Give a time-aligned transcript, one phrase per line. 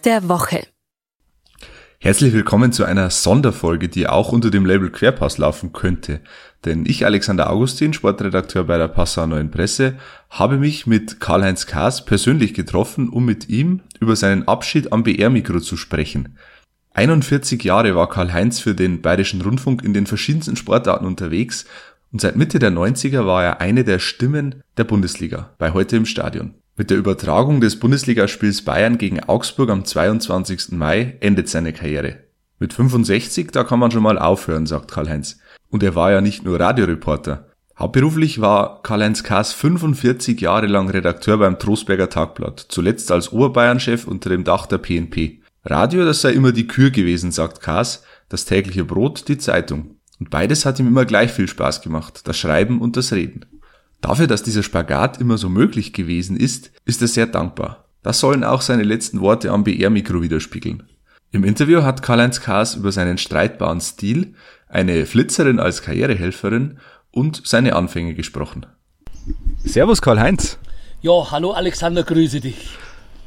[0.00, 0.66] Der Woche.
[2.00, 6.20] Herzlich willkommen zu einer Sonderfolge, die auch unter dem Label Querpass laufen könnte.
[6.64, 9.96] Denn ich, Alexander Augustin, Sportredakteur bei der Passauer Neuen Presse,
[10.30, 15.58] habe mich mit Karl-Heinz Kaas persönlich getroffen, um mit ihm über seinen Abschied am BR-Mikro
[15.58, 16.38] zu sprechen.
[16.94, 21.64] 41 Jahre war Karl-Heinz für den Bayerischen Rundfunk in den verschiedensten Sportarten unterwegs
[22.12, 26.06] und seit Mitte der 90er war er eine der Stimmen der Bundesliga bei heute im
[26.06, 26.54] Stadion.
[26.78, 30.70] Mit der Übertragung des Bundesligaspiels Bayern gegen Augsburg am 22.
[30.70, 32.18] Mai endet seine Karriere.
[32.60, 35.40] Mit 65, da kann man schon mal aufhören, sagt Karl-Heinz.
[35.70, 37.48] Und er war ja nicht nur Radioreporter.
[37.76, 44.30] Hauptberuflich war Karl-Heinz Kaas 45 Jahre lang Redakteur beim Trostberger Tagblatt, zuletzt als Oberbayern-Chef unter
[44.30, 45.40] dem Dach der PNP.
[45.64, 49.96] Radio, das sei immer die Kür gewesen, sagt Kaas, das tägliche Brot, die Zeitung.
[50.20, 53.46] Und beides hat ihm immer gleich viel Spaß gemacht, das Schreiben und das Reden.
[54.00, 57.84] Dafür, dass dieser Spagat immer so möglich gewesen ist, ist er sehr dankbar.
[58.02, 60.84] Das sollen auch seine letzten Worte am BR-Mikro widerspiegeln.
[61.30, 64.34] Im Interview hat Karl-Heinz Kaas über seinen streitbaren Stil,
[64.68, 66.78] eine Flitzerin als Karrierehelferin
[67.10, 68.66] und seine Anfänge gesprochen.
[69.64, 70.58] Servus Karl-Heinz.
[71.02, 72.70] Ja, hallo Alexander, grüße dich.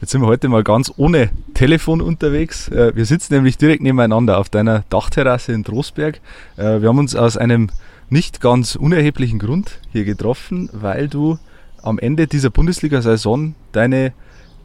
[0.01, 2.69] Jetzt sind wir heute mal ganz ohne Telefon unterwegs.
[2.69, 6.21] Äh, wir sitzen nämlich direkt nebeneinander auf deiner Dachterrasse in Trostberg.
[6.57, 7.69] Äh, wir haben uns aus einem
[8.11, 11.39] nicht ganz unerheblichen Grund hier getroffen, weil du
[11.81, 14.13] am Ende dieser Bundesliga-Saison deine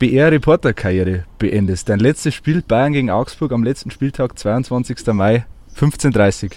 [0.01, 1.89] BR-Reporterkarriere beendest.
[1.89, 5.07] Dein letztes Spiel Bayern gegen Augsburg am letzten Spieltag, 22.
[5.13, 5.47] Mai
[5.79, 6.57] 15.30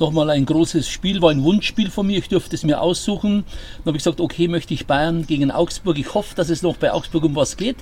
[0.00, 3.44] nochmal ein großes Spiel, war ein Wunschspiel von mir, ich durfte es mir aussuchen.
[3.78, 5.98] Dann habe ich gesagt, okay, möchte ich Bayern gegen Augsburg.
[5.98, 7.76] Ich hoffe, dass es noch bei Augsburg um was geht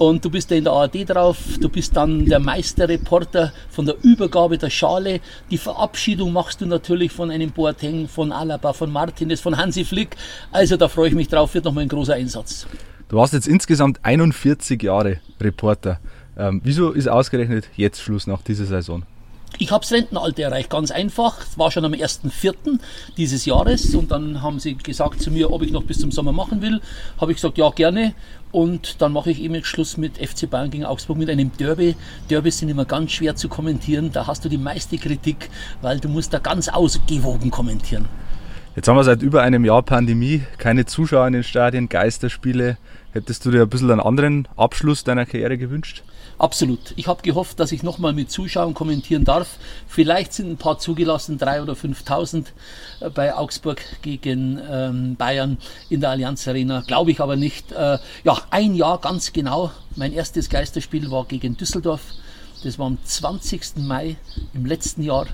[0.00, 3.96] und du bist ja in der ARD drauf, du bist dann der Meisterreporter von der
[4.02, 5.20] Übergabe der Schale.
[5.50, 10.16] Die Verabschiedung machst du natürlich von einem Boateng, von Alaba, von Martinez, von Hansi Flick.
[10.52, 12.66] Also da freue ich mich drauf, wird nochmal ein großer Einsatz.
[13.10, 16.00] Du warst jetzt insgesamt 41 Jahre Reporter.
[16.38, 19.02] Ähm, wieso ist ausgerechnet jetzt Schluss nach dieser Saison?
[19.58, 21.40] Ich habe das Rentenalter erreicht, ganz einfach.
[21.42, 22.78] Es war schon am 1.4.
[23.16, 26.32] dieses Jahres und dann haben sie gesagt zu mir, ob ich noch bis zum Sommer
[26.32, 26.80] machen will.
[27.20, 28.14] Habe ich gesagt, ja, gerne.
[28.52, 31.94] Und dann mache ich eben jetzt Schluss mit FC Bayern gegen Augsburg mit einem Derby.
[32.30, 34.10] Derbys sind immer ganz schwer zu kommentieren.
[34.12, 35.50] Da hast du die meiste Kritik,
[35.82, 38.06] weil du musst da ganz ausgewogen kommentieren.
[38.76, 42.78] Jetzt haben wir seit über einem Jahr Pandemie, keine Zuschauer in den Stadien, Geisterspiele.
[43.12, 46.04] Hättest du dir ein bisschen einen anderen Abschluss deiner Karriere gewünscht?
[46.40, 46.94] Absolut.
[46.96, 49.58] Ich habe gehofft, dass ich nochmal mit Zuschauern kommentieren darf.
[49.86, 52.46] Vielleicht sind ein paar zugelassen, drei oder 5.000
[53.00, 55.58] äh, bei Augsburg gegen ähm, Bayern
[55.90, 56.82] in der Allianz Arena.
[56.86, 57.72] Glaube ich aber nicht.
[57.72, 59.70] Äh, ja, ein Jahr ganz genau.
[59.96, 62.00] Mein erstes Geisterspiel war gegen Düsseldorf.
[62.64, 63.76] Das war am 20.
[63.76, 64.16] Mai
[64.54, 65.26] im letzten Jahr.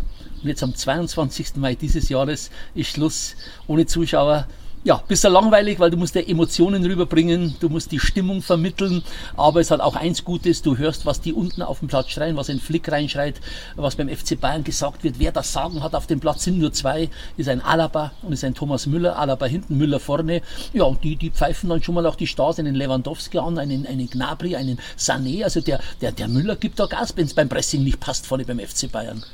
[0.43, 1.55] Und jetzt am 22.
[1.55, 3.37] Mai dieses Jahres ist Schluss
[3.69, 4.49] ohne Zuschauer
[4.87, 9.03] ja, bisschen langweilig, weil du musst ja Emotionen rüberbringen, du musst die Stimmung vermitteln,
[9.37, 12.37] aber es hat auch eins Gutes, du hörst, was die unten auf dem Platz schreien,
[12.37, 13.41] was ein Flick reinschreit,
[13.75, 16.73] was beim FC Bayern gesagt wird, wer das Sagen hat auf dem Platz, sind nur
[16.73, 20.41] zwei, ist ein Alaba und ist ein Thomas Müller, Alaba hinten, Müller vorne,
[20.73, 23.89] ja, und die, die pfeifen dann schon mal auch die Stars, einen Lewandowski an, einen,
[23.89, 27.49] einen Gnabry, einen Sané, also der, der, der Müller gibt da Gas, wenn es beim
[27.49, 29.25] Pressing nicht passt vorne beim FC Bayern.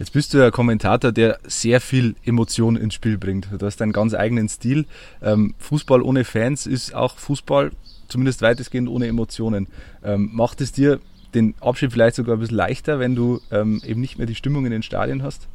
[0.00, 3.48] Jetzt bist du ja Kommentator, der sehr viel Emotion ins Spiel bringt.
[3.52, 4.86] Du hast deinen ganz eigenen Stil.
[5.20, 7.70] Ähm, Fußball ohne Fans ist auch Fußball,
[8.08, 9.66] zumindest weitestgehend ohne Emotionen.
[10.02, 11.00] Ähm, macht es dir
[11.34, 14.64] den Abschied vielleicht sogar ein bisschen leichter, wenn du ähm, eben nicht mehr die Stimmung
[14.64, 15.48] in den Stadien hast?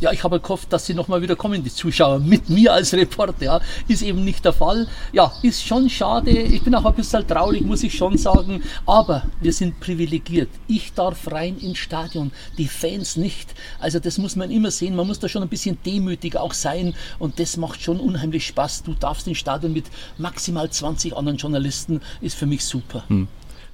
[0.00, 3.44] Ja, ich habe gehofft, dass sie nochmal wieder kommen, die Zuschauer, mit mir als Reporter.
[3.44, 3.60] Ja.
[3.88, 4.86] Ist eben nicht der Fall.
[5.12, 6.30] Ja, ist schon schade.
[6.30, 8.62] Ich bin auch ein bisschen traurig, muss ich schon sagen.
[8.86, 10.50] Aber wir sind privilegiert.
[10.68, 13.54] Ich darf rein ins Stadion, die Fans nicht.
[13.80, 14.94] Also das muss man immer sehen.
[14.94, 16.94] Man muss da schon ein bisschen demütig auch sein.
[17.18, 18.84] Und das macht schon unheimlich Spaß.
[18.84, 22.00] Du darfst ins Stadion mit maximal 20 anderen Journalisten.
[22.20, 23.04] Ist für mich super.
[23.08, 23.26] Hm.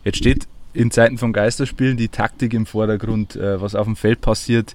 [0.05, 4.21] Jetzt steht in Zeiten von Geisterspielen die Taktik im Vordergrund, äh, was auf dem Feld
[4.21, 4.75] passiert.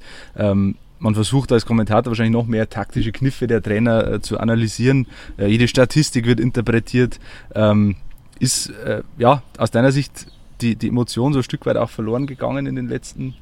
[0.99, 5.07] Man versucht als Kommentator wahrscheinlich noch mehr taktische Kniffe der Trainer äh, zu analysieren.
[5.37, 7.19] Äh, jede Statistik wird interpretiert.
[7.55, 7.95] Ähm,
[8.39, 10.27] ist äh, ja aus deiner Sicht
[10.61, 13.35] die, die Emotion so ein Stück weit auch verloren gegangen in den letzten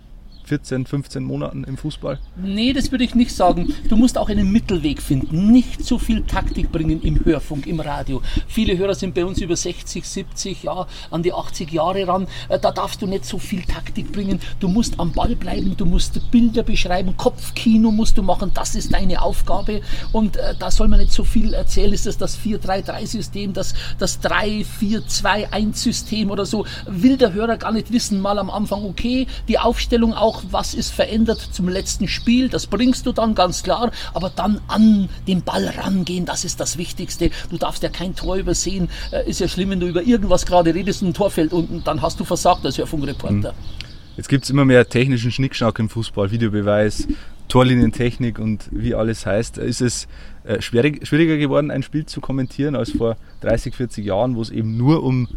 [0.48, 2.20] 14, 15 Monaten im Fußball?
[2.38, 3.74] Nee, das würde ich nicht sagen.
[3.90, 5.52] Du musst auch einen Mittelweg finden.
[5.52, 8.22] Nicht zu viel Taktik bringen im Hörfunk, im Radio.
[8.48, 12.28] Viele Hörer sind bei uns über 60, 70, ja, an die 80 Jahre ran.
[12.48, 14.40] Äh, da darfst du nicht so viel Taktik bringen.
[14.62, 18.52] Du musst am Ball bleiben, du musst Bilder beschreiben, Kopfkino musst du machen.
[18.54, 19.82] Das ist deine Aufgabe.
[20.14, 21.92] Und äh, da soll man nicht so viel erzählen.
[21.92, 26.66] Ist das das 4-3-3-System, das, das 3-4-2-1-System oder so?
[26.86, 30.74] Will der Hörer gar nicht wissen, mal am Anfang, okay, die Aufstellung auch auch, was
[30.74, 32.50] ist verändert zum letzten Spiel.
[32.50, 36.78] Das bringst du dann ganz klar, aber dann an den Ball rangehen, das ist das
[36.78, 37.32] Wichtigste.
[37.50, 38.90] Du darfst ja kein Tor übersehen.
[39.12, 41.84] Äh, ist ja schlimm, wenn du über irgendwas gerade redest und ein Tor fällt unten,
[41.84, 43.54] dann hast du versagt als Hörfunkreporter.
[43.54, 44.18] Mhm.
[44.18, 47.08] Jetzt gibt es immer mehr technischen Schnickschnack im Fußball, Videobeweis,
[47.50, 49.60] Torlinientechnik und wie alles heißt.
[49.60, 50.08] Ist es
[50.44, 54.76] äh, schwieriger geworden, ein Spiel zu kommentieren als vor 30, 40 Jahren, wo es eben
[54.76, 55.28] nur um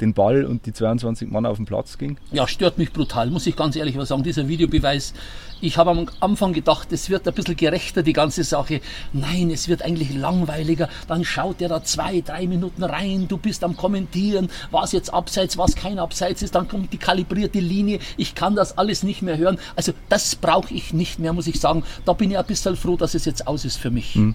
[0.00, 2.18] den Ball und die 22 Mann auf dem Platz ging?
[2.32, 4.22] Ja, stört mich brutal, muss ich ganz ehrlich sagen.
[4.22, 5.14] Dieser Videobeweis,
[5.60, 8.80] ich habe am Anfang gedacht, es wird ein bisschen gerechter, die ganze Sache.
[9.12, 10.88] Nein, es wird eigentlich langweiliger.
[11.08, 15.56] Dann schaut er da zwei, drei Minuten rein, du bist am Kommentieren, was jetzt abseits,
[15.56, 18.00] was kein Abseits ist, dann kommt die kalibrierte Linie.
[18.16, 19.58] Ich kann das alles nicht mehr hören.
[19.76, 21.84] Also das brauche ich nicht mehr, muss ich sagen.
[22.04, 24.14] Da bin ich ein bisschen froh, dass es jetzt aus ist für mich.
[24.14, 24.34] Hm.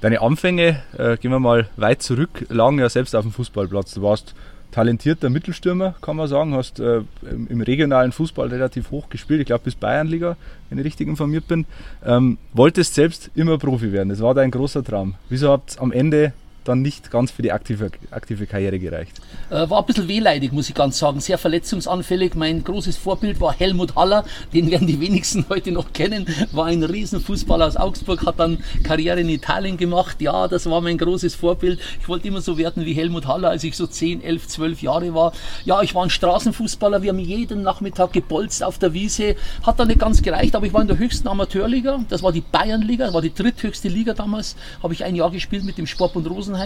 [0.00, 3.92] Deine Anfänge, äh, gehen wir mal weit zurück, lagen ja selbst auf dem Fußballplatz.
[3.92, 4.34] Du warst
[4.70, 6.54] talentierter Mittelstürmer, kann man sagen.
[6.54, 7.02] Hast äh,
[7.48, 9.40] im regionalen Fußball relativ hoch gespielt.
[9.40, 10.36] Ich glaube bis Bayernliga,
[10.68, 11.66] wenn ich richtig informiert bin.
[12.04, 14.08] Ähm, wolltest selbst immer Profi werden.
[14.08, 15.14] Das war dein großer Traum.
[15.28, 16.32] Wieso habt ihr am Ende
[16.70, 19.20] dann nicht ganz für die aktive, aktive Karriere gereicht.
[19.50, 21.20] Äh, war ein bisschen wehleidig, muss ich ganz sagen.
[21.20, 22.34] Sehr verletzungsanfällig.
[22.34, 24.24] Mein großes Vorbild war Helmut Haller,
[24.54, 26.26] den werden die wenigsten heute noch kennen.
[26.52, 30.20] War ein Riesenfußballer aus Augsburg, hat dann Karriere in Italien gemacht.
[30.20, 31.80] Ja, das war mein großes Vorbild.
[32.00, 35.14] Ich wollte immer so werden wie Helmut Haller, als ich so 10, 11, 12 Jahre
[35.14, 35.32] war.
[35.64, 37.02] Ja, ich war ein Straßenfußballer.
[37.02, 39.34] Wir haben jeden Nachmittag gebolzt auf der Wiese.
[39.64, 42.04] Hat dann nicht ganz gereicht, aber ich war in der höchsten Amateurliga.
[42.08, 44.54] Das war die Bayernliga, das war die dritthöchste Liga damals.
[44.82, 46.59] Habe ich ein Jahr gespielt mit dem Sportbund Rosen Rosenheim,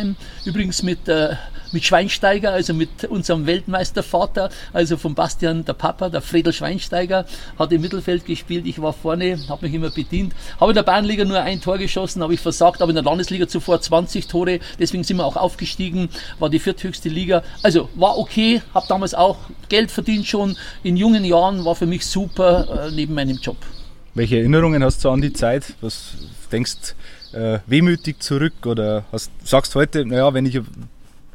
[0.44, 1.37] übrigens mit, äh,
[1.73, 7.26] mit Schweinsteiger, also mit unserem Weltmeistervater, also von Bastian, der Papa, der Fredel Schweinsteiger,
[7.58, 11.25] hat im Mittelfeld gespielt, ich war vorne, habe mich immer bedient, habe in der Bayernliga
[11.25, 15.05] nur ein Tor geschossen, habe ich versagt, aber in der Landesliga zuvor 20 Tore, deswegen
[15.05, 16.08] sind wir auch aufgestiegen,
[16.38, 19.38] war die vierthöchste Liga, also war okay, habe damals auch
[19.69, 23.56] Geld verdient schon in jungen Jahren, war für mich super äh, neben meinem Job.
[24.14, 25.75] Welche Erinnerungen hast du an die Zeit?
[25.81, 26.12] Was
[26.52, 26.94] denkst
[27.34, 30.60] äh, wehmütig zurück oder hast, sagst heute, naja, wenn ich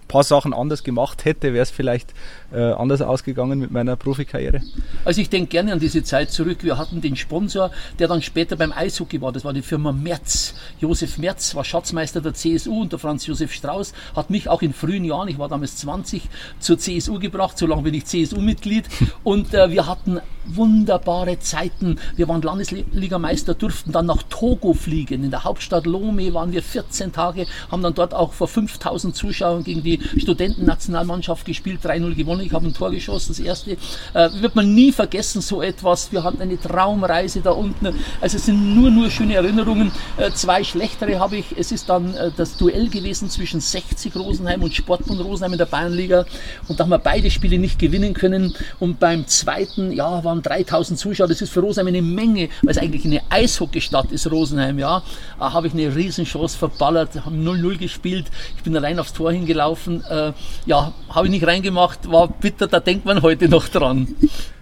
[0.10, 2.14] paar Sachen anders gemacht hätte, wäre es vielleicht
[2.52, 4.62] äh, anders ausgegangen mit meiner Profikarriere?
[5.06, 6.58] Also ich denke gerne an diese Zeit zurück.
[6.64, 9.32] Wir hatten den Sponsor, der dann später beim Eishockey war.
[9.32, 10.56] Das war die Firma Merz.
[10.82, 15.06] Josef Merz war Schatzmeister der CSU unter Franz Josef Strauß, hat mich auch in frühen
[15.06, 16.24] Jahren, ich war damals 20,
[16.60, 17.58] zur CSU gebracht.
[17.58, 18.86] So lange bin ich CSU-Mitglied.
[19.24, 22.00] Und äh, wir hatten wunderbare Zeiten.
[22.16, 25.24] Wir waren Landesligameister, durften dann nach Togo fliegen.
[25.24, 29.64] In der Hauptstadt Lome waren wir 14 Tage, haben dann dort auch vor 5000 Zuschauern
[29.64, 33.72] gegen die Studentennationalmannschaft gespielt, 3-0 gewonnen ich habe ein Tor geschossen, das erste.
[34.14, 36.12] Äh, wird man nie vergessen, so etwas.
[36.12, 37.94] Wir hatten eine Traumreise da unten.
[38.22, 39.92] Also es sind nur, nur schöne Erinnerungen.
[40.18, 41.46] Äh, zwei schlechtere habe ich.
[41.58, 45.66] Es ist dann äh, das Duell gewesen zwischen 60 Rosenheim und Sportbund Rosenheim in der
[45.66, 46.26] Bayernliga.
[46.68, 48.54] Und da haben wir beide Spiele nicht gewinnen können.
[48.80, 51.28] Und beim zweiten, ja, waren 3000 Zuschauer.
[51.28, 55.04] Das ist für Rosenheim eine Menge, weil es eigentlich eine Eishockeystadt ist, Rosenheim, ja.
[55.40, 58.28] Äh, habe ich eine Riesenchance verballert, haben 0-0 gespielt.
[58.58, 59.89] Ich bin allein aufs Tor hingelaufen.
[59.90, 60.34] Äh,
[60.66, 64.08] ja, habe ich nicht reingemacht, war bitter, da denkt man heute noch dran.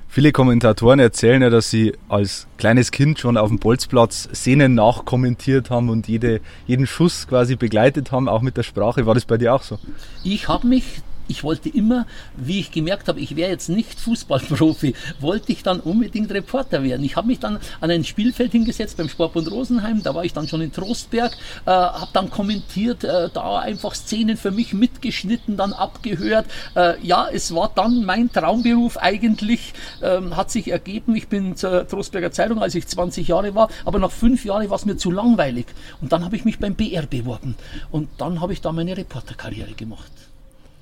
[0.09, 5.69] Viele Kommentatoren erzählen ja, dass sie als kleines Kind schon auf dem Bolzplatz Szenen nachkommentiert
[5.69, 9.05] haben und jede, jeden Schuss quasi begleitet haben, auch mit der Sprache.
[9.05, 9.77] War das bei dir auch so?
[10.23, 14.93] Ich habe mich ich wollte immer, wie ich gemerkt habe, ich wäre jetzt nicht Fußballprofi,
[15.19, 17.03] wollte ich dann unbedingt Reporter werden.
[17.03, 20.47] Ich habe mich dann an ein Spielfeld hingesetzt beim Sportbund Rosenheim, da war ich dann
[20.47, 21.33] schon in Trostberg,
[21.65, 26.45] äh, habe dann kommentiert, äh, da einfach Szenen für mich mitgeschnitten, dann abgehört.
[26.75, 31.15] Äh, ja, es war dann mein Traumberuf eigentlich, ähm, hat sich ergeben.
[31.15, 34.77] Ich bin zur Trostberger Zeitung, als ich 20 Jahre war, aber nach fünf Jahren war
[34.77, 35.67] es mir zu langweilig.
[36.01, 37.55] Und dann habe ich mich beim BR beworben
[37.91, 40.11] und dann habe ich da meine Reporterkarriere gemacht.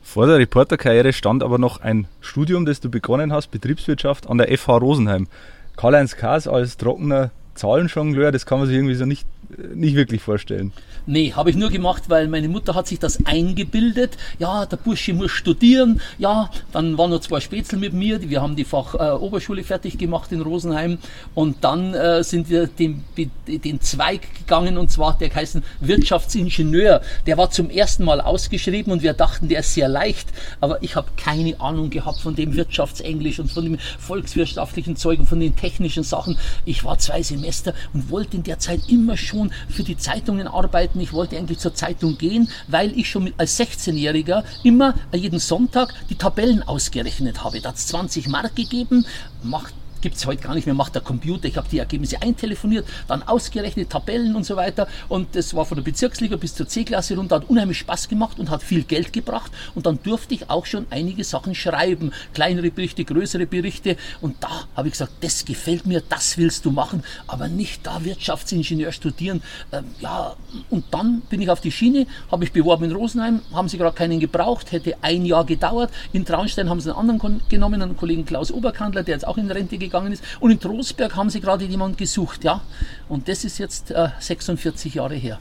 [0.06, 4.56] Vor der Reporterkarriere stand aber noch ein Studium, das du begonnen hast, Betriebswirtschaft an der
[4.56, 5.28] FH Rosenheim.
[5.76, 9.28] Karl-Heinz Kaas als trockener Zahlenjongleur, das kann man sich irgendwie so nicht
[9.74, 10.72] nicht wirklich vorstellen.
[11.06, 14.18] Nee, habe ich nur gemacht, weil meine Mutter hat sich das eingebildet.
[14.40, 16.02] Ja, der Bursche muss studieren.
[16.18, 18.28] Ja, dann waren noch zwei Spätzle mit mir.
[18.30, 20.98] Wir haben die Fach äh, fertig gemacht in Rosenheim.
[21.36, 23.04] Und dann äh, sind wir den,
[23.48, 27.02] den Zweig gegangen und zwar der heißen Wirtschaftsingenieur.
[27.28, 30.30] Der war zum ersten Mal ausgeschrieben und wir dachten, der ist sehr leicht.
[30.60, 35.28] Aber ich habe keine Ahnung gehabt von dem Wirtschaftsenglisch und von dem volkswirtschaftlichen Zeug und
[35.28, 36.38] von den technischen Sachen.
[36.66, 40.48] Ich war zwei Semester und wollte in der Zeit immer schon schon für die Zeitungen
[40.48, 41.00] arbeiten.
[41.02, 46.16] Ich wollte eigentlich zur Zeitung gehen, weil ich schon als 16-Jähriger immer jeden Sonntag die
[46.16, 47.60] Tabellen ausgerechnet habe.
[47.60, 49.06] Da hat es 20 Mark gegeben,
[49.44, 49.74] macht
[50.06, 51.48] gibt es heute gar nicht mehr, macht der Computer.
[51.48, 54.88] Ich habe die Ergebnisse eintelefoniert, dann ausgerechnet, Tabellen und so weiter.
[55.10, 58.52] Und das war von der Bezirksliga bis zur C-Klasse runter, hat unheimlich Spaß gemacht und
[58.52, 59.52] hat viel Geld gebracht.
[59.74, 62.12] Und dann durfte ich auch schon einige Sachen schreiben.
[62.36, 63.98] Kleinere Berichte, größere Berichte.
[64.22, 68.06] Und da habe ich gesagt, das gefällt mir, das willst du machen, aber nicht da
[68.06, 69.42] Wirtschaftsingenieur studieren.
[69.72, 70.36] Ähm, ja,
[70.70, 73.96] und dann bin ich auf die Schiene, habe ich beworben in Rosenheim, haben sie gerade
[73.96, 75.90] keinen gebraucht, hätte ein Jahr gedauert.
[76.14, 79.50] In Traunstein haben sie einen anderen genommen, einen Kollegen Klaus Oberkandler, der jetzt auch in
[79.50, 80.24] Rente gegangen ist.
[80.40, 82.62] Und in Trostberg haben sie gerade jemanden gesucht, ja.
[83.10, 85.40] Und das ist jetzt äh, 46 Jahre her.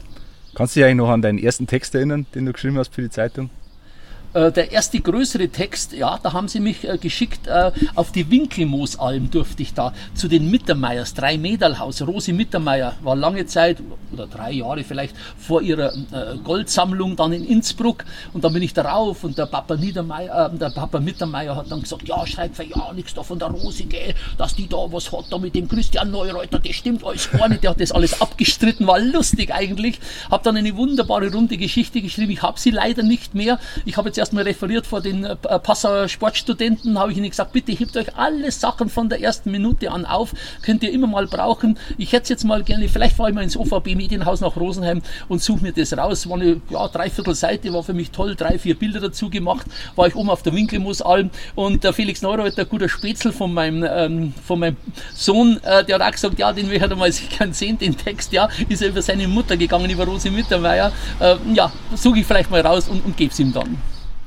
[0.55, 3.01] Kannst du dich eigentlich noch an deinen ersten Text erinnern, den du geschrieben hast für
[3.01, 3.49] die Zeitung?
[4.35, 8.29] Äh, der erste größere Text, ja, da haben sie mich äh, geschickt, äh, auf die
[8.29, 12.01] Winkelmoosalm durfte ich da, zu den Mittermeiers, drei Mädelhaus.
[12.01, 13.77] Rosi Mittermeier war lange Zeit,
[14.11, 15.93] oder drei Jahre vielleicht, vor ihrer
[16.43, 20.99] Goldsammlung dann in Innsbruck und dann bin ich darauf und der Papa, Niedermeier, der Papa
[20.99, 24.55] Mittermeier hat dann gesagt, ja, schreib für ja nichts da von der Rosi, gell, dass
[24.55, 27.71] die da was hat, da mit dem Christian Neureuter, das stimmt alles gar nicht, der
[27.71, 29.99] hat das alles abgestritten, war lustig eigentlich.
[30.29, 34.09] Hab dann eine wunderbare runde Geschichte geschrieben, ich habe sie leider nicht mehr, ich habe
[34.09, 38.17] jetzt erstmal referiert vor den äh, Passauer Sportstudenten, habe ich ihnen gesagt, bitte hebt euch
[38.17, 41.77] alle Sachen von der ersten Minute an auf, könnt ihr immer mal brauchen.
[41.99, 45.03] Ich hätte es jetzt mal gerne, vielleicht fahre ich mal ins OVB Medienhaus nach Rosenheim
[45.27, 46.27] und suche mir das raus.
[46.27, 50.07] War eine ja, dreiviertel Seite, war für mich toll, drei, vier Bilder dazu gemacht, war
[50.07, 54.33] ich oben auf der Winkelmoosalm und der Felix Neureuth, der guter Spätzl von meinem, ähm,
[54.43, 54.77] von meinem
[55.13, 58.33] Sohn, äh, der hat auch gesagt, ja, den möchte er mal gern sehen, den Text,
[58.33, 60.91] ja, ist er über seine Mutter gegangen, über Rosi Mittermeier.
[61.19, 63.77] Äh, ja, suche ich vielleicht mal raus und, und gebe es ihm dann.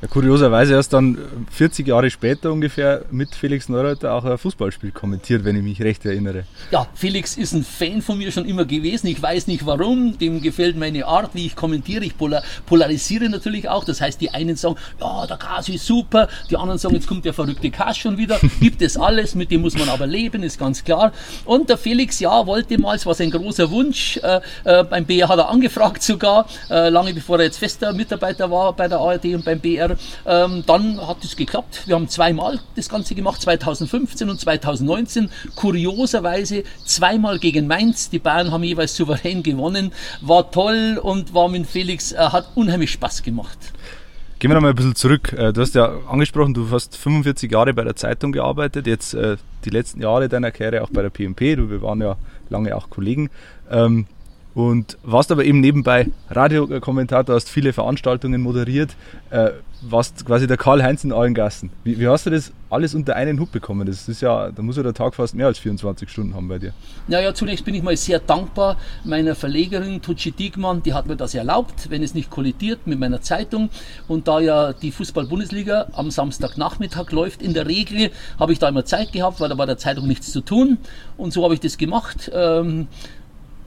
[0.01, 1.17] Ja, kurioserweise erst dann
[1.51, 6.05] 40 Jahre später ungefähr mit Felix Neureuter auch ein Fußballspiel kommentiert, wenn ich mich recht
[6.05, 6.45] erinnere.
[6.71, 9.07] Ja, Felix ist ein Fan von mir schon immer gewesen.
[9.07, 10.17] Ich weiß nicht warum.
[10.17, 12.05] Dem gefällt meine Art, wie ich kommentiere.
[12.05, 13.83] Ich polar polarisiere natürlich auch.
[13.83, 16.29] Das heißt, die einen sagen, ja, der Kas ist super.
[16.49, 18.39] Die anderen sagen, jetzt kommt der verrückte Kas schon wieder.
[18.61, 21.11] Gibt es alles, mit dem muss man aber leben, ist ganz klar.
[21.43, 24.15] Und der Felix, ja, wollte mal, es war sein großer Wunsch.
[24.23, 28.49] Äh, äh, beim BR hat er angefragt sogar, äh, lange bevor er jetzt fester Mitarbeiter
[28.49, 29.88] war bei der ARD und beim BR
[30.25, 31.83] ähm, dann hat es geklappt.
[31.85, 35.29] Wir haben zweimal das Ganze gemacht, 2015 und 2019.
[35.55, 38.09] Kurioserweise zweimal gegen Mainz.
[38.09, 39.91] Die Bayern haben jeweils souverän gewonnen.
[40.21, 43.57] War toll und war mit Felix, äh, hat unheimlich Spaß gemacht.
[44.39, 45.33] Gehen wir noch mal ein bisschen zurück.
[45.33, 49.35] Äh, du hast ja angesprochen, du hast 45 Jahre bei der Zeitung gearbeitet, jetzt äh,
[49.65, 51.41] die letzten Jahre deiner Karriere auch bei der PMP.
[51.41, 52.15] Wir waren ja
[52.49, 53.29] lange auch Kollegen.
[54.59, 58.93] Und warst aber eben nebenbei Radiokommentator, hast viele Veranstaltungen moderiert,
[59.29, 59.51] äh,
[59.81, 61.69] warst quasi der Karl-Heinz in allen Gassen.
[61.85, 63.87] Wie, wie, hast du das alles unter einen Hut bekommen?
[63.87, 66.59] Das ist ja, da muss ja der Tag fast mehr als 24 Stunden haben bei
[66.59, 66.73] dir.
[67.07, 68.75] Naja, zunächst bin ich mal sehr dankbar
[69.05, 73.21] meiner Verlegerin Tucci Diekmann, die hat mir das erlaubt, wenn es nicht kollidiert mit meiner
[73.21, 73.69] Zeitung.
[74.09, 78.83] Und da ja die Fußball-Bundesliga am Samstagnachmittag läuft, in der Regel habe ich da immer
[78.83, 80.79] Zeit gehabt, weil da war der Zeitung nichts zu tun.
[81.15, 82.29] Und so habe ich das gemacht.
[82.33, 82.89] Ähm,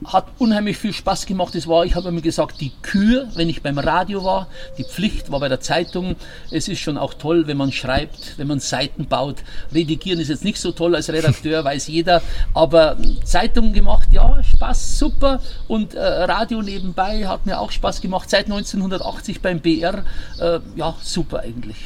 [0.05, 1.55] hat unheimlich viel Spaß gemacht.
[1.55, 5.31] Es war, ich habe mir gesagt, die Kür, wenn ich beim Radio war, die Pflicht
[5.31, 6.15] war bei der Zeitung.
[6.51, 9.37] Es ist schon auch toll, wenn man schreibt, wenn man Seiten baut.
[9.73, 12.21] Redigieren ist jetzt nicht so toll als Redakteur, weiß jeder.
[12.53, 15.41] Aber Zeitung gemacht, ja, Spaß, super.
[15.67, 18.29] Und äh, Radio nebenbei hat mir auch Spaß gemacht.
[18.29, 20.03] Seit 1980 beim BR,
[20.39, 21.77] äh, ja, super eigentlich.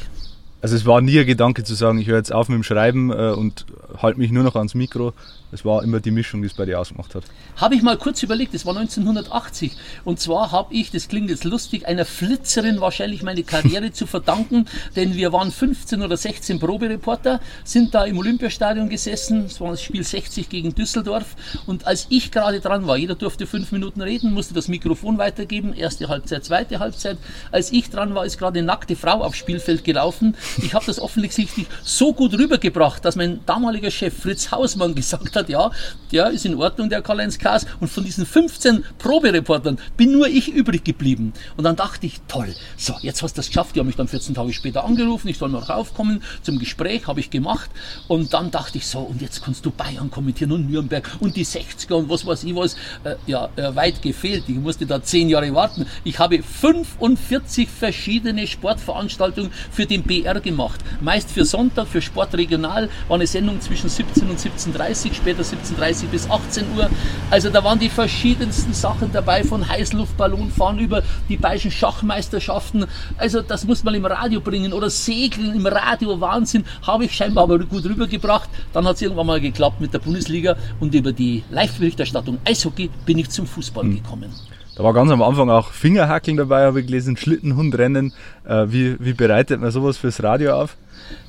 [0.60, 3.10] Also es war nie ein Gedanke zu sagen, ich höre jetzt auf mit dem Schreiben
[3.10, 3.64] äh, und
[3.96, 5.12] halte mich nur noch ans Mikro,
[5.50, 7.24] es war immer die Mischung, die es bei dir ausgemacht hat.
[7.56, 9.72] Habe ich mal kurz überlegt, das war 1980.
[10.04, 14.66] Und zwar habe ich, das klingt jetzt lustig, einer Flitzerin wahrscheinlich meine Karriere zu verdanken,
[14.94, 19.82] denn wir waren 15 oder 16 Probereporter, sind da im Olympiastadion gesessen, es war das
[19.82, 21.36] Spiel 60 gegen Düsseldorf.
[21.66, 25.72] Und als ich gerade dran war, jeder durfte fünf Minuten reden, musste das Mikrofon weitergeben,
[25.72, 27.16] erste Halbzeit, zweite Halbzeit.
[27.52, 30.36] Als ich dran war, ist gerade eine nackte Frau aufs Spielfeld gelaufen.
[30.62, 35.37] Ich habe das offensichtlich so gut rübergebracht, dass mein damaliger Chef Fritz Hausmann gesagt hat,
[35.38, 35.70] hat, ja,
[36.12, 37.66] der ist in Ordnung, der Karl-Heinz Kaas.
[37.80, 41.32] Und von diesen 15 Probereportern bin nur ich übrig geblieben.
[41.56, 43.74] Und dann dachte ich, toll, so, jetzt hast du das geschafft.
[43.74, 47.20] Die haben mich dann 14 Tage später angerufen, ich soll noch raufkommen zum Gespräch, habe
[47.20, 47.70] ich gemacht.
[48.08, 51.44] Und dann dachte ich so, und jetzt kannst du Bayern kommentieren und Nürnberg und die
[51.44, 52.74] 60er und was weiß ich was.
[53.04, 54.44] Äh, ja, äh, weit gefehlt.
[54.48, 55.86] Ich musste da 10 Jahre warten.
[56.04, 60.80] Ich habe 45 verschiedene Sportveranstaltungen für den BR gemacht.
[61.00, 66.06] Meist für Sonntag, für Sportregional, war eine Sendung zwischen 17 und 17.30 Uhr später 17.30
[66.06, 66.88] bis 18 Uhr.
[67.30, 72.86] Also da waren die verschiedensten Sachen dabei, von Heißluftballonfahren über die bayerischen Schachmeisterschaften.
[73.18, 77.44] Also das muss man im Radio bringen oder Segeln im Radio, Wahnsinn, habe ich scheinbar
[77.44, 78.48] aber gut rübergebracht.
[78.72, 83.18] Dann hat es irgendwann mal geklappt mit der Bundesliga und über die Live-Berichterstattung Eishockey bin
[83.18, 83.96] ich zum Fußball mhm.
[83.96, 84.32] gekommen.
[84.76, 88.14] Da war ganz am Anfang auch Fingerhackeln dabei, habe ich gelesen, Schlittenhundrennen.
[88.46, 90.76] Äh, wie, wie bereitet man sowas fürs Radio auf?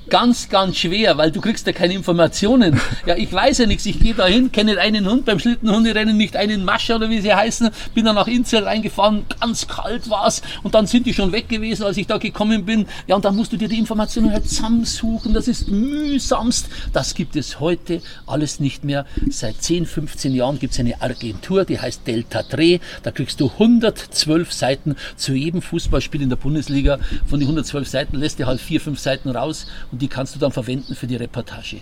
[0.09, 2.79] Ganz, ganz schwer, weil du kriegst ja keine Informationen.
[3.05, 3.85] Ja, ich weiß ja nichts.
[3.85, 7.33] Ich gehe da hin, kenne einen Hund beim Schlittenhunderennen, nicht einen Mascher oder wie sie
[7.33, 7.69] heißen.
[7.93, 11.83] Bin dann nach Inzell reingefahren, ganz kalt war's und dann sind die schon weg gewesen,
[11.83, 12.87] als ich da gekommen bin.
[13.07, 15.33] Ja, und dann musst du dir die Informationen halt zusammensuchen.
[15.33, 16.67] Das ist mühsamst.
[16.93, 19.05] Das gibt es heute alles nicht mehr.
[19.29, 22.79] Seit 10, 15 Jahren gibt es eine Agentur, die heißt Delta Dreh.
[23.03, 26.99] Da kriegst du 112 Seiten zu jedem Fußballspiel in der Bundesliga.
[27.27, 29.67] Von den 112 Seiten lässt du halt vier, fünf Seiten raus
[29.99, 31.81] und die kannst du dann verwenden für die Reportage.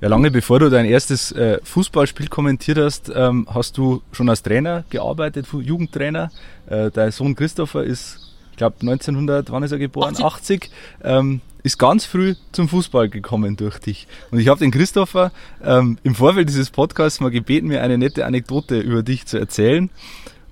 [0.00, 4.42] Ja, lange bevor du dein erstes äh, Fußballspiel kommentiert hast, ähm, hast du schon als
[4.42, 6.30] Trainer gearbeitet, Jugendtrainer.
[6.66, 8.18] Äh, dein Sohn Christopher ist,
[8.52, 10.14] ich glaube 1900, wann ist er geboren?
[10.14, 10.24] 80.
[10.24, 10.70] 80
[11.04, 14.08] ähm, ist ganz früh zum Fußball gekommen durch dich.
[14.30, 15.30] Und ich habe den Christopher
[15.62, 19.90] ähm, im Vorfeld dieses Podcasts mal gebeten, mir eine nette Anekdote über dich zu erzählen.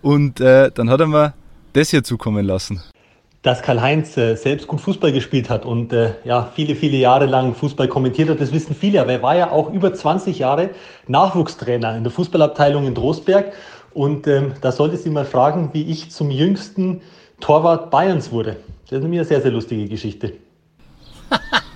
[0.03, 1.33] Und äh, dann hat er mir
[1.73, 2.83] das hier zukommen lassen
[3.43, 7.55] dass Karl-Heinz äh, selbst gut Fußball gespielt hat und äh, ja, viele, viele Jahre lang
[7.55, 10.71] Fußball kommentiert hat, das wissen viele, aber er war ja auch über 20 Jahre
[11.09, 13.53] Nachwuchstrainer in der Fußballabteilung in Drosberg
[13.95, 17.03] und ähm, da solltest du mal fragen, wie ich zum jüngsten
[17.41, 18.57] Torwart Bayerns wurde.
[18.89, 20.35] Das ist nämlich eine sehr, sehr lustige Geschichte.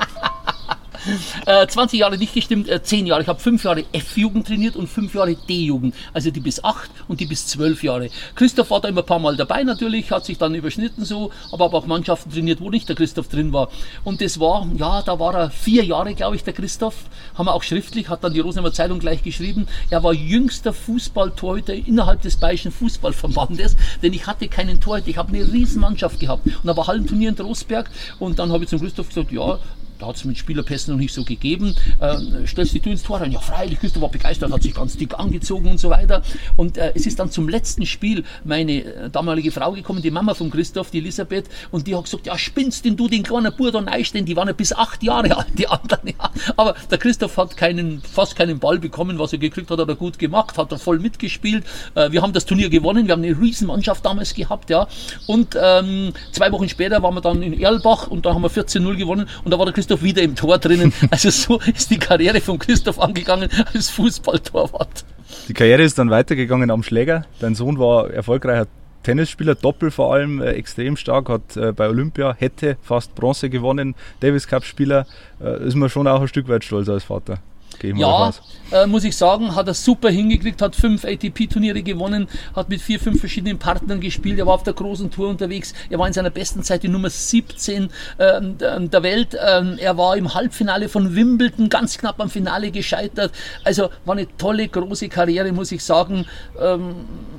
[1.47, 3.23] Äh, 20 Jahre nicht gestimmt, äh, 10 Jahre.
[3.23, 5.95] Ich habe 5 Jahre F-Jugend trainiert und 5 Jahre D-Jugend.
[6.13, 8.11] Also die bis 8 und die bis 12 Jahre.
[8.35, 11.67] Christoph war da immer ein paar Mal dabei natürlich, hat sich dann überschnitten so, aber
[11.67, 13.71] habe auch Mannschaften trainiert, wo nicht der Christoph drin war.
[14.05, 16.97] Und das war, ja, da war er vier Jahre, glaube ich, der Christoph.
[17.35, 19.67] Haben wir auch schriftlich, hat dann die Rosenheimer Zeitung gleich geschrieben.
[19.91, 25.09] Er war jüngster Fußballtorhüter innerhalb des Bayerischen Fußballverbandes, denn ich hatte keinen Torhüter.
[25.09, 26.47] Ich habe eine Riesenmannschaft gehabt.
[26.47, 29.59] Und da war Hallenturnier in Trostberg und dann habe ich zum Christoph gesagt, ja,
[29.99, 31.75] da hat es mit Spielerpässen noch nicht so gegeben.
[32.01, 33.33] Äh, stellst dich du ins Tor rein?
[33.33, 36.23] Ja, freilich, Christoph war begeistert, hat sich ganz dick angezogen und so weiter.
[36.57, 40.35] Und äh, es ist dann zum letzten Spiel meine äh, damalige Frau gekommen, die Mama
[40.35, 43.73] von Christoph, die Elisabeth, und die hat gesagt, ja, spinnst denn du den kleinen Bub
[43.73, 45.97] da denn Die waren ja bis acht Jahre alt, die anderen.
[46.07, 46.31] Ja.
[46.57, 49.97] Aber der Christoph hat keinen, fast keinen Ball bekommen, was er gekriegt hat, hat er
[49.97, 51.65] gut gemacht, hat er voll mitgespielt.
[51.95, 54.87] Äh, wir haben das Turnier gewonnen, wir haben eine Riesenmannschaft damals gehabt, ja.
[55.27, 58.97] Und ähm, zwei Wochen später waren wir dann in Erlbach und da haben wir 14-0
[58.97, 60.93] gewonnen und da war der Christoph Christoph wieder im Tor drinnen.
[61.13, 65.05] Also so ist die Karriere von Christoph angegangen als Fußballtorwart.
[65.47, 67.25] Die Karriere ist dann weitergegangen am Schläger.
[67.39, 68.67] Dein Sohn war erfolgreicher
[69.05, 73.95] Tennisspieler, Doppel vor allem, äh, extrem stark, hat äh, bei Olympia, hätte fast Bronze gewonnen,
[74.19, 75.07] Davis Cup Spieler,
[75.41, 77.39] äh, ist man schon auch ein Stück weit stolz als Vater.
[77.79, 78.33] Gehen ja,
[78.73, 82.99] äh, muss ich sagen, hat er super hingekriegt, hat fünf ATP-Turniere gewonnen, hat mit vier,
[82.99, 86.31] fünf verschiedenen Partnern gespielt, er war auf der großen Tour unterwegs, er war in seiner
[86.31, 91.69] besten Zeit die Nummer 17 äh, der Welt, ähm, er war im Halbfinale von Wimbledon,
[91.69, 93.33] ganz knapp am Finale gescheitert,
[93.65, 96.27] also war eine tolle, große Karriere, muss ich sagen,
[96.61, 96.95] ähm,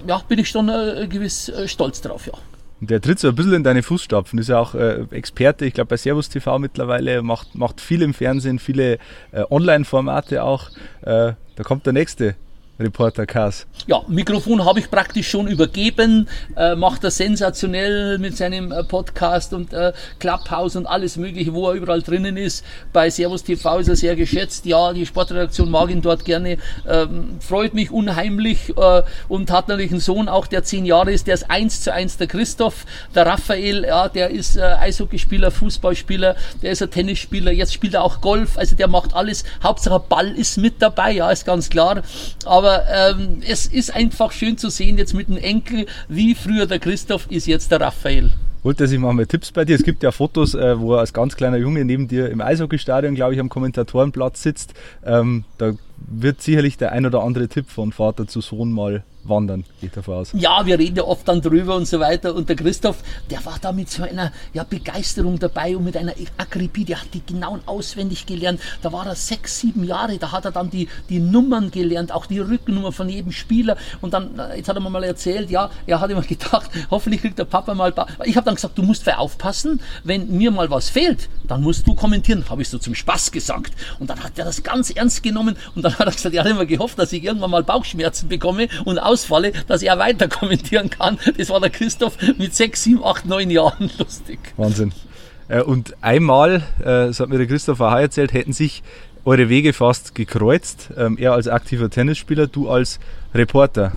[0.07, 2.33] ja, bin ich schon äh, gewiss äh, stolz drauf, ja.
[2.79, 5.73] Und der tritt so ein bisschen in deine Fußstapfen, ist ja auch äh, Experte, ich
[5.73, 8.99] glaube bei Servus TV mittlerweile, macht, macht viel im Fernsehen, viele
[9.31, 10.69] äh, Online-Formate auch.
[11.01, 12.35] Äh, da kommt der nächste
[12.79, 13.65] Reporter Kass.
[13.87, 19.53] Ja, Mikrofon habe ich praktisch schon übergeben, äh, macht er sensationell mit seinem äh, Podcast
[19.53, 22.63] und äh, Clubhouse und alles mögliche, wo er überall drinnen ist.
[22.93, 24.65] Bei Servus TV ist er sehr geschätzt.
[24.65, 29.91] Ja, die Sportredaktion mag ihn dort gerne, ähm, freut mich unheimlich äh, und hat natürlich
[29.91, 32.85] einen Sohn, auch der zehn Jahre ist, der ist eins zu eins der Christoph,
[33.15, 38.03] der Raphael, ja, der ist äh, Eishockeyspieler, Fußballspieler, der ist ein Tennisspieler, jetzt spielt er
[38.03, 42.03] auch Golf, also der macht alles, Hauptsache Ball ist mit dabei, ja, ist ganz klar.
[42.45, 46.65] Aber aber ähm, es ist einfach schön zu sehen jetzt mit dem Enkel, wie früher
[46.65, 48.31] der Christoph ist jetzt der Raphael.
[48.63, 49.75] Holt er sich mal Tipps bei dir?
[49.75, 53.15] Es gibt ja Fotos, äh, wo er als ganz kleiner Junge neben dir im Eishockeystadion,
[53.15, 54.73] glaube ich, am Kommentatorenplatz sitzt.
[55.05, 59.63] Ähm, da wird sicherlich der ein oder andere Tipp von Vater zu Sohn mal wandern,
[59.81, 60.31] geht davon aus.
[60.33, 62.35] Ja, wir reden ja oft dann drüber und so weiter.
[62.35, 62.97] Und der Christoph,
[63.29, 67.13] der war da mit so einer ja, Begeisterung dabei und mit einer Akribie, der hat
[67.13, 68.59] die genau auswendig gelernt.
[68.81, 72.25] Da war er sechs, sieben Jahre, da hat er dann die, die Nummern gelernt, auch
[72.25, 73.77] die Rückennummer von jedem Spieler.
[74.01, 77.21] Und dann, äh, jetzt hat er mir mal erzählt, ja, er hat immer gedacht, hoffentlich
[77.21, 77.93] kriegt der Papa mal.
[78.25, 81.87] Ich habe dann gesagt, du musst für aufpassen, wenn mir mal was fehlt, dann musst
[81.87, 82.45] du kommentieren.
[82.49, 83.73] Habe ich so zum Spaß gesagt.
[83.99, 86.51] Und dann hat er das ganz ernst genommen und dann hat er gesagt, er hat
[86.51, 90.89] immer gehofft, dass ich irgendwann mal Bauchschmerzen bekomme und aus ausfalle, dass er weiter kommentieren
[90.89, 91.17] kann.
[91.37, 94.39] Das war der Christoph mit 6, 7, 8, 9 Jahren lustig.
[94.57, 94.91] Wahnsinn.
[95.47, 98.83] Äh, und einmal, äh, das hat mir der Christoph auch erzählt, hätten sich
[99.25, 100.89] eure Wege fast gekreuzt.
[100.97, 102.99] Ähm, er als aktiver Tennisspieler, du als
[103.33, 103.91] Reporter.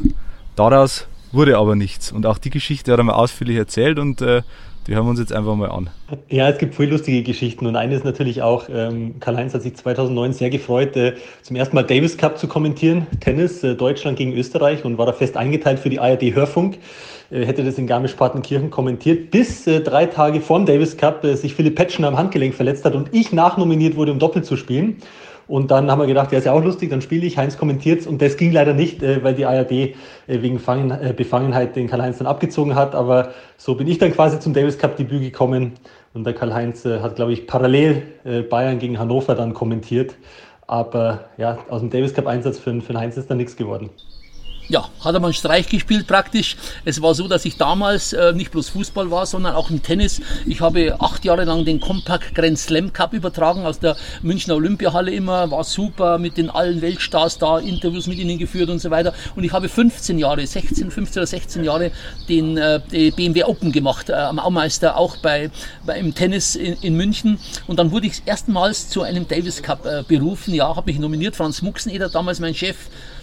[0.56, 2.10] Daraus wurde aber nichts.
[2.10, 4.42] Und auch die Geschichte hat er mir ausführlich erzählt und äh,
[4.86, 5.90] Die hören wir uns jetzt einfach mal an.
[6.28, 9.76] Ja, es gibt viele lustige Geschichten und eine ist natürlich auch, ähm, Karl-Heinz hat sich
[9.76, 14.32] 2009 sehr gefreut, äh, zum ersten Mal Davis Cup zu kommentieren, Tennis, äh, Deutschland gegen
[14.32, 16.78] Österreich und war da fest eingeteilt für die ARD Hörfunk
[17.30, 21.36] äh, hätte das in Garmisch-Partenkirchen kommentiert, bis äh, drei Tage vor dem Davis Cup äh,
[21.36, 24.96] sich Philipp Petschner am Handgelenk verletzt hat und ich nachnominiert wurde, um Doppel zu spielen.
[25.50, 28.06] Und dann haben wir gedacht, ja, ist ja auch lustig, dann spiele ich, Heinz kommentiert
[28.06, 29.94] Und das ging leider nicht, äh, weil die ARD äh,
[30.28, 32.94] wegen Fangen, äh, Befangenheit den Karl-Heinz dann abgezogen hat.
[32.94, 35.72] Aber so bin ich dann quasi zum Davis Cup Debüt gekommen.
[36.14, 38.02] Und der Karl-Heinz hat, glaube ich, parallel
[38.48, 40.16] Bayern gegen Hannover dann kommentiert.
[40.66, 43.90] Aber ja, aus dem Davis Cup Einsatz für, für den Heinz ist da nichts geworden
[44.70, 46.56] ja, hat er mal einen Streich gespielt praktisch.
[46.84, 50.22] Es war so, dass ich damals äh, nicht bloß Fußball war, sondern auch im Tennis.
[50.46, 55.10] Ich habe acht Jahre lang den Compact Grand Slam Cup übertragen aus der Münchner Olympiahalle
[55.10, 55.50] immer.
[55.50, 59.12] War super mit den allen Weltstars da, Interviews mit ihnen geführt und so weiter.
[59.34, 61.90] Und ich habe 15 Jahre, 16, 15 oder 16 Jahre
[62.28, 62.80] den äh,
[63.16, 65.50] BMW Open gemacht, äh, am Aumeister, auch bei,
[65.84, 67.40] bei im Tennis in, in, München.
[67.66, 70.54] Und dann wurde ich erstmals zu einem Davis Cup äh, berufen.
[70.54, 71.34] Ja, habe mich nominiert.
[71.34, 72.76] Franz Muxeneder, damals mein Chef,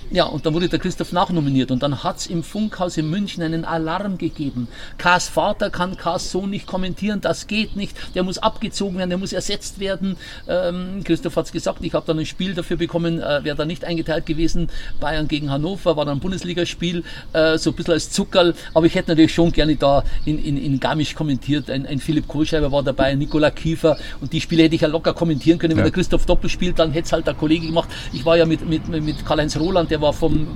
[0.10, 3.44] ja, und dann wurde der Christoph nachnominiert und dann hat es im Funkhaus in München
[3.44, 4.68] einen Alarm gegeben.
[4.98, 9.18] Kars Vater kann Kars Sohn nicht kommentieren, das geht nicht, der muss abgezogen werden, der
[9.18, 10.16] muss ersetzt werden.
[10.48, 13.66] Ähm, Christoph hat es gesagt, ich habe dann ein Spiel dafür bekommen, äh, wäre da
[13.66, 14.70] nicht eingeteilt gewesen.
[15.00, 18.96] Bayern gegen Hannover war dann ein Bundesligaspiel, äh, so ein bisschen als Zuckerl, aber ich
[18.96, 21.70] hätte natürlich schon gerne da in, in, in Garmisch kommentiert.
[21.70, 25.14] Ein, ein Philipp Kohlschreiber war dabei, Nikola Kiefer und die Spiele hätte ich ja locker
[25.14, 25.72] kommentieren können.
[25.72, 25.84] Wenn ja.
[25.86, 27.90] der Christoph Doppel spielt, dann hätte es halt der Kollege gemacht.
[28.14, 30.48] Ich war ja mit, mit, mit Karl-Heinz Roland, der der war vom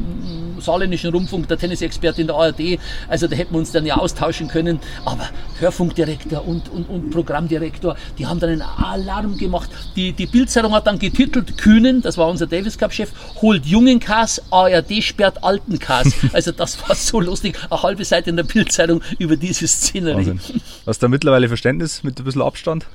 [0.59, 2.77] saarländischen Rundfunk, der Tennisexperte in der ARD.
[3.07, 4.79] Also da hätten wir uns dann ja austauschen können.
[5.03, 5.27] Aber
[5.59, 9.71] Hörfunkdirektor und, und, und Programmdirektor, die haben dann einen Alarm gemacht.
[9.95, 13.09] Die, die Bildzeitung hat dann getitelt, Kühnen, das war unser Davis Cup-Chef,
[13.41, 16.13] holt jungen Kass, ARD sperrt alten Kass.
[16.33, 17.57] Also das war so lustig.
[17.69, 20.39] Eine halbe Seite in der Bildzeitung über diese Szenerie.
[20.85, 22.85] Hast du da mittlerweile Verständnis mit ein bisschen Abstand?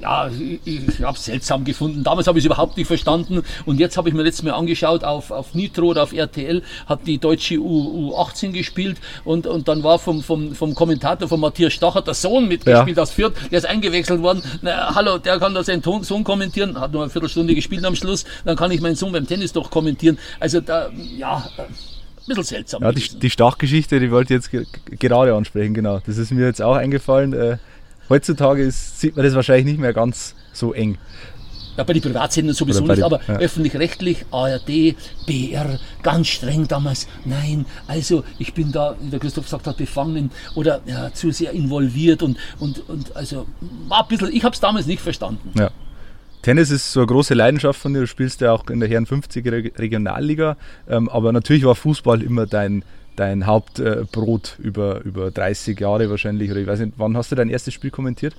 [0.00, 2.04] Ja, ich, ich habe es seltsam gefunden.
[2.04, 3.42] Damals habe ich es überhaupt nicht verstanden.
[3.66, 7.06] Und jetzt habe ich mir letztes Mal angeschaut, auf, auf Nitro oder auf RTL hat
[7.06, 8.98] die deutsche U, U18 gespielt.
[9.24, 13.02] Und, und dann war vom, vom, vom Kommentator von Matthias Stacher der Sohn mitgespielt ja.
[13.02, 13.34] aus Fürth.
[13.50, 14.42] Der ist eingewechselt worden.
[14.62, 16.80] Na, hallo, der kann da seinen Sohn kommentieren.
[16.80, 18.24] Hat nur eine Viertelstunde gespielt am Schluss.
[18.44, 20.18] Dann kann ich meinen Sohn beim Tennis doch kommentieren.
[20.40, 21.48] Also da, ja
[22.22, 22.82] ein bisschen seltsam.
[22.82, 24.66] Ja, die, die Stachgeschichte, die wollte ich jetzt
[25.00, 26.00] gerade ansprechen, genau.
[26.06, 27.58] Das ist mir jetzt auch eingefallen.
[28.12, 30.98] Heutzutage ist, sieht man das wahrscheinlich nicht mehr ganz so eng.
[31.78, 33.38] Ja, bei den Privatsendern sowieso nicht, aber ja.
[33.38, 34.94] öffentlich-rechtlich, ARD,
[35.26, 37.08] BR, ganz streng damals.
[37.24, 41.52] Nein, also ich bin da, wie der Christoph gesagt hat, befangen oder ja, zu sehr
[41.52, 43.46] involviert und, und, und also
[43.88, 45.50] war ein bisschen, ich habe es damals nicht verstanden.
[45.58, 45.70] Ja.
[46.42, 48.00] Tennis ist so eine große Leidenschaft von dir.
[48.00, 50.58] Du spielst ja auch in der Herren 50er Regionalliga.
[50.86, 52.84] Ähm, aber natürlich war Fußball immer dein,
[53.16, 56.50] dein Hauptbrot über, über 30 Jahre wahrscheinlich.
[56.50, 58.34] Oder ich weiß nicht, wann hast du dein erstes Spiel kommentiert?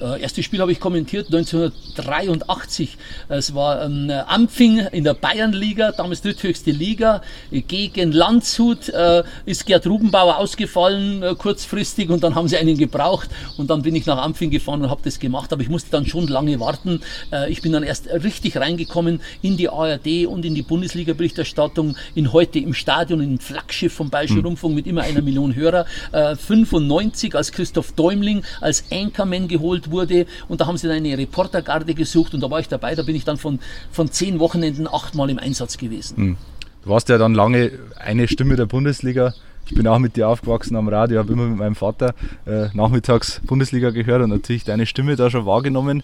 [0.00, 2.96] Äh, erstes Spiel habe ich kommentiert 1983.
[3.28, 8.88] Es war ein äh, Ampfing in der Bayernliga, damals dritthöchste Liga, gegen Landshut.
[8.88, 13.82] Äh, ist Gerd Rubenbauer ausgefallen äh, kurzfristig und dann haben sie einen gebraucht und dann
[13.82, 15.52] bin ich nach Ampfing gefahren und habe das gemacht.
[15.52, 17.00] Aber ich musste dann schon lange warten.
[17.32, 22.32] Äh, ich bin dann erst richtig reingekommen in die ARD und in die Bundesliga-Berichterstattung, in
[22.32, 24.46] heute im Stadion, im Flaggschiff vom Bayerischen mhm.
[24.46, 25.86] Rundfunk mit immer einer Million Hörer.
[26.12, 30.96] 95 äh, als Christoph Däumling als Anchorman geholt geholt wurde und da haben sie dann
[30.96, 33.58] eine Reportergarde gesucht und da war ich dabei, da bin ich dann von,
[33.90, 36.16] von zehn Wochenenden achtmal im Einsatz gewesen.
[36.16, 36.36] Hm.
[36.82, 39.32] Du warst ja dann lange eine Stimme der Bundesliga.
[39.66, 42.14] Ich bin auch mit dir aufgewachsen am Radio, habe immer mit meinem Vater
[42.46, 46.02] äh, nachmittags Bundesliga gehört und natürlich deine Stimme da schon wahrgenommen.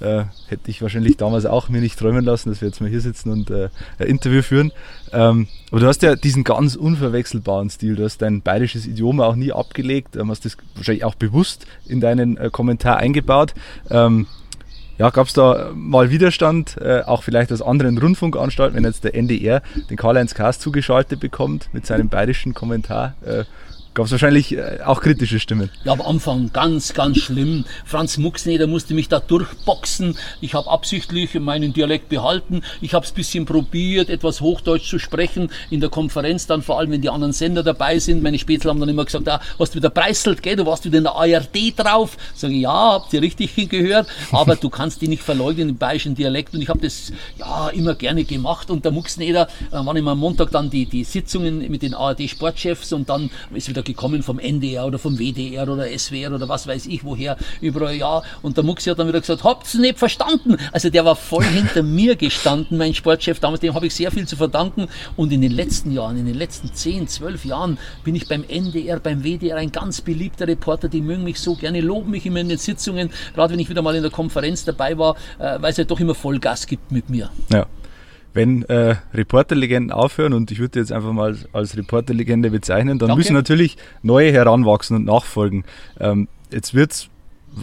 [0.00, 3.00] Äh, hätte ich wahrscheinlich damals auch mir nicht träumen lassen, dass wir jetzt mal hier
[3.00, 4.72] sitzen und äh, ein Interview führen.
[5.12, 7.96] Ähm, aber du hast ja diesen ganz unverwechselbaren Stil.
[7.96, 12.00] Du hast dein bayerisches Idiom auch nie abgelegt, ähm, hast das wahrscheinlich auch bewusst in
[12.00, 13.54] deinen äh, Kommentar eingebaut.
[13.90, 14.26] Ähm,
[14.98, 19.14] ja, gab es da mal Widerstand, äh, auch vielleicht aus anderen Rundfunkanstalten, wenn jetzt der
[19.14, 23.14] NDR den Karl-Heinz Kaas zugeschaltet bekommt mit seinem bayerischen Kommentar?
[23.24, 23.44] Äh,
[23.98, 25.70] Gab es wahrscheinlich äh, auch kritische Stimmen.
[25.82, 27.64] Ja, am Anfang ganz, ganz schlimm.
[27.84, 30.16] Franz Muxneder musste mich da durchboxen.
[30.40, 32.62] Ich habe absichtlich meinen Dialekt behalten.
[32.80, 36.92] Ich habe es bisschen probiert, etwas Hochdeutsch zu sprechen in der Konferenz, dann vor allem,
[36.92, 38.22] wenn die anderen Sender dabei sind.
[38.22, 40.54] Meine Spätzle haben dann immer gesagt, ah, hast du wieder preiselt, gell?
[40.54, 42.16] du warst wieder in der ARD drauf.
[42.36, 46.14] Sage ich, ja, habt ihr richtig gehört, aber du kannst die nicht verleugnen im bayerischen
[46.14, 50.12] Dialekt und ich habe das ja immer gerne gemacht und der Muxneder, äh, waren immer
[50.12, 54.38] am Montag dann die, die Sitzungen mit den ARD-Sportchefs und dann ist wieder gekommen vom
[54.38, 58.22] NDR oder vom WDR oder SWR oder was weiß ich woher, überall ja.
[58.42, 60.56] Und der Muxi hat dann wieder gesagt, habt's nicht verstanden.
[60.72, 64.26] Also der war voll hinter mir gestanden, mein Sportchef damals, dem habe ich sehr viel
[64.26, 64.88] zu verdanken.
[65.16, 69.00] Und in den letzten Jahren, in den letzten 10, 12 Jahren bin ich beim NDR,
[69.00, 72.48] beim WDR ein ganz beliebter Reporter, die mögen mich so gerne, loben mich immer in
[72.48, 75.76] den Sitzungen, gerade wenn ich wieder mal in der Konferenz dabei war, äh, weil es
[75.76, 77.30] ja doch immer Vollgas gibt mit mir.
[77.52, 77.66] Ja
[78.34, 83.20] wenn äh, Reporterlegenden aufhören, und ich würde jetzt einfach mal als Reporterlegende bezeichnen, dann Danke.
[83.20, 85.64] müssen natürlich neue heranwachsen und nachfolgen.
[85.98, 87.08] Ähm, jetzt wird es,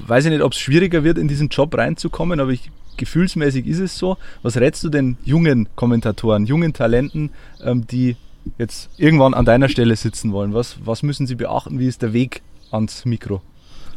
[0.07, 3.79] weiß ich nicht, ob es schwieriger wird, in diesen Job reinzukommen, aber ich, gefühlsmäßig ist
[3.79, 4.17] es so.
[4.41, 7.31] Was rätst du den jungen Kommentatoren, jungen Talenten,
[7.63, 8.15] ähm, die
[8.57, 10.53] jetzt irgendwann an deiner Stelle sitzen wollen?
[10.53, 11.79] Was, was müssen sie beachten?
[11.79, 13.41] Wie ist der Weg ans Mikro?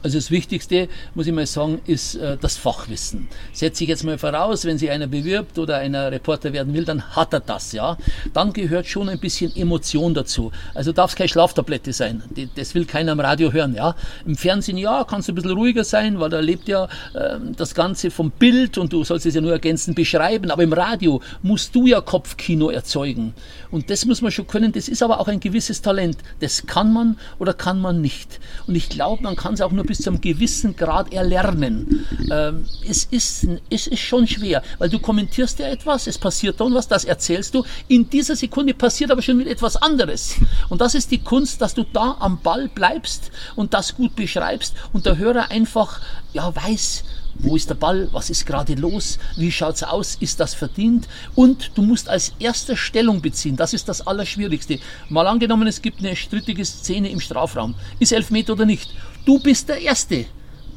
[0.02, 3.28] Also das Wichtigste, muss ich mal sagen, ist äh, das Fachwissen.
[3.52, 7.02] Setze ich jetzt mal voraus, wenn sich einer bewirbt oder einer Reporter werden will, dann
[7.16, 7.96] hat er das, ja.
[8.32, 10.52] Dann gehört schon ein bisschen Emotion dazu.
[10.74, 12.22] Also darf es keine Schlaftablette sein.
[12.54, 13.96] Das will keiner am Radio hören, ja.
[14.24, 16.84] Im Fernsehen, ja, kannst du ein bisschen ruhiger sein, weil da lebt ja
[17.14, 20.50] äh, das Ganze vom Bild und du sollst es ja nur ergänzend beschreiben.
[20.50, 23.34] Aber im Radio musst du ja Kopfkino erzeugen.
[23.70, 24.72] Und das muss man schon können.
[24.72, 26.18] Das ist aber auch ein gewisses Talent.
[26.40, 28.38] Das kann man oder kann man nicht.
[28.66, 32.06] Und ich glaube, man kann es auch nur bis zu einem gewissen Grad erlernen.
[32.30, 36.74] Ähm, es, ist, es ist schon schwer, weil du kommentierst ja etwas, es passiert dann
[36.74, 37.64] was, das erzählst du.
[37.88, 40.36] In dieser Sekunde passiert aber schon wieder etwas anderes.
[40.68, 44.74] Und das ist die Kunst, dass du da am Ball bleibst und das gut beschreibst
[44.92, 46.00] und der Hörer einfach
[46.34, 47.04] ja, weiß,
[47.40, 48.08] wo ist der Ball?
[48.12, 49.18] Was ist gerade los?
[49.36, 50.16] Wie schaut's aus?
[50.16, 51.08] Ist das verdient?
[51.36, 53.56] Und du musst als erster Stellung beziehen.
[53.56, 54.80] Das ist das Allerschwierigste.
[55.08, 57.74] Mal angenommen, es gibt eine strittige Szene im Strafraum.
[58.00, 58.90] Ist Elfmeter oder nicht?
[59.28, 60.24] Du bist der Erste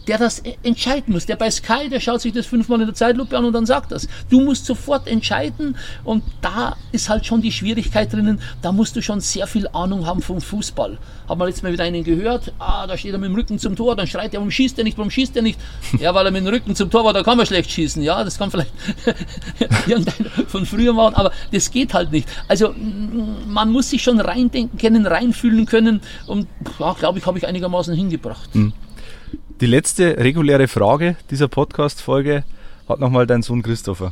[0.08, 1.26] der das entscheiden muss.
[1.26, 3.92] Der bei Sky, der schaut sich das fünfmal in der Zeitlupe an und dann sagt
[3.92, 4.08] das.
[4.30, 9.02] Du musst sofort entscheiden und da ist halt schon die Schwierigkeit drinnen, da musst du
[9.02, 10.98] schon sehr viel Ahnung haben vom Fußball.
[11.28, 13.76] Haben wir letztes Mal wieder einen gehört, ah, da steht er mit dem Rücken zum
[13.76, 15.60] Tor, dann schreit er, warum schießt er nicht, warum schießt er nicht?
[16.00, 18.02] Ja, weil er mit dem Rücken zum Tor war, da kann man schlecht schießen.
[18.02, 18.72] Ja, das kann vielleicht
[20.48, 22.28] von früher machen, aber das geht halt nicht.
[22.48, 22.74] Also
[23.48, 26.48] man muss sich schon reindenken können, reinfühlen können und
[26.80, 28.54] ja, glaube ich, habe ich einigermaßen hingebracht.
[28.56, 28.74] Mhm.
[29.62, 32.43] Die letzte reguläre Frage dieser Podcast-Folge
[32.89, 34.12] hat nochmal dein Sohn Christopher.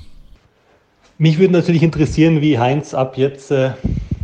[1.17, 3.71] Mich würde natürlich interessieren, wie Heinz ab jetzt äh,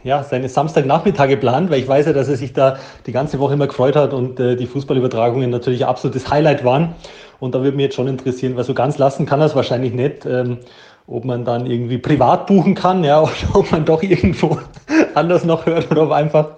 [0.03, 3.55] ja, seine Samstagnachmittage plant, weil ich weiß ja, dass er sich da die ganze Woche
[3.55, 6.93] immer gefreut hat und äh, die Fußballübertragungen natürlich absolutes Highlight waren.
[7.39, 9.93] Und da würde mich jetzt schon interessieren, weil so ganz lassen kann er es wahrscheinlich
[9.93, 10.27] nicht.
[10.27, 10.59] Ähm,
[11.07, 14.57] ob man dann irgendwie privat buchen kann, ja, oder ob man doch irgendwo
[15.13, 16.49] anders noch hört oder ob einfach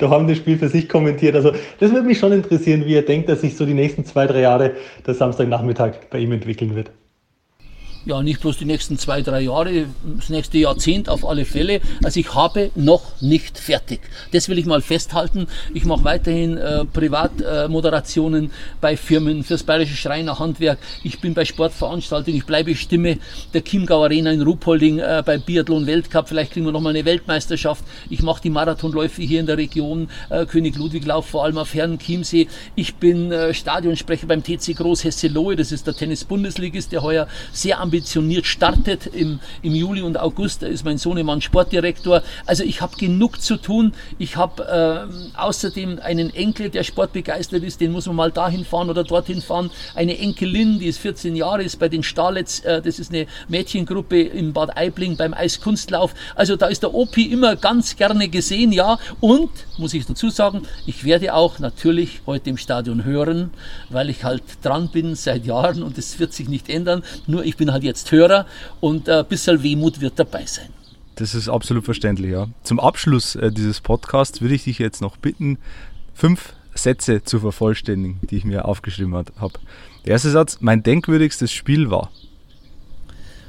[0.00, 1.34] daheim das Spiel für sich kommentiert.
[1.34, 4.26] Also das würde mich schon interessieren, wie er denkt, dass sich so die nächsten zwei,
[4.26, 4.72] drei Jahre
[5.06, 6.90] der Samstagnachmittag bei ihm entwickeln wird
[8.04, 9.86] ja nicht bloß die nächsten zwei, drei Jahre,
[10.16, 11.80] das nächste Jahrzehnt auf alle Fälle.
[12.02, 14.00] Also ich habe noch nicht fertig.
[14.32, 15.46] Das will ich mal festhalten.
[15.72, 20.78] Ich mache weiterhin äh, Privatmoderationen äh, bei Firmen fürs Bayerische Schreiner Handwerk.
[21.02, 22.38] Ich bin bei Sportveranstaltungen.
[22.38, 23.18] Ich bleibe Stimme
[23.52, 26.28] der Chiemgau Arena in Ruhpolding äh, beim Biathlon Weltcup.
[26.28, 27.84] Vielleicht kriegen wir noch mal eine Weltmeisterschaft.
[28.10, 31.74] Ich mache die Marathonläufe hier in der Region äh, König Ludwig Lauf, vor allem auf
[31.74, 32.48] Herrn Chiemsee.
[32.74, 35.56] Ich bin äh, Stadionsprecher beim TC Groß Hesse-Lohe.
[35.56, 40.64] Das ist der Tennis-Bundesligist, der heuer sehr ambitioniert ambitioniert startet im, im Juli und August.
[40.64, 42.24] Ist mein Sohnemann Sportdirektor.
[42.44, 43.92] Also ich habe genug zu tun.
[44.18, 47.80] Ich habe äh, außerdem einen Enkel, der sportbegeistert ist.
[47.80, 49.70] Den muss man mal dahin fahren oder dorthin fahren.
[49.94, 52.60] Eine Enkelin, die ist 14 Jahre, ist bei den Stahlets.
[52.60, 56.14] Äh, das ist eine Mädchengruppe in Bad Aibling beim Eiskunstlauf.
[56.34, 58.98] Also da ist der Opi immer ganz gerne gesehen, ja.
[59.20, 63.50] Und, muss ich dazu sagen, ich werde auch natürlich heute im Stadion hören,
[63.88, 67.04] weil ich halt dran bin seit Jahren und es wird sich nicht ändern.
[67.28, 68.46] Nur ich bin halt jetzt Hörer
[68.80, 70.68] und ein bisschen Wehmut wird dabei sein.
[71.16, 72.48] Das ist absolut verständlich, ja.
[72.64, 75.58] Zum Abschluss äh, dieses Podcasts würde ich dich jetzt noch bitten,
[76.12, 79.58] fünf Sätze zu vervollständigen, die ich mir aufgeschrieben habe.
[80.04, 82.10] Der erste Satz, mein denkwürdigstes Spiel war.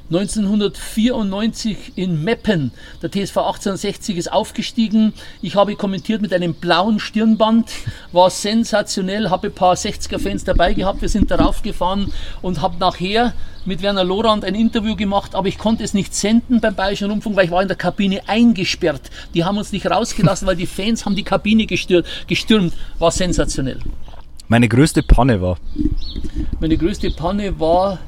[0.08, 2.70] 1994 in Meppen.
[3.02, 5.12] Der TSV 1860 ist aufgestiegen.
[5.42, 7.70] Ich habe kommentiert mit einem blauen Stirnband.
[8.12, 11.02] War sensationell, habe ein paar 60er-Fans dabei gehabt.
[11.02, 15.58] Wir sind darauf gefahren und habe nachher mit Werner Lorand ein Interview gemacht, aber ich
[15.58, 19.10] konnte es nicht senden beim Bayerischen Rundfunk, weil ich war in der Kabine eingesperrt.
[19.34, 22.06] Die haben uns nicht rausgelassen, weil die Fans haben die Kabine gestürmt.
[22.28, 22.74] gestürmt.
[23.00, 23.80] War sensationell.
[24.46, 25.58] Meine größte Panne war?
[26.60, 27.98] Meine größte Panne war